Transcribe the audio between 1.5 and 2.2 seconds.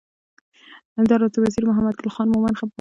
محمد ګل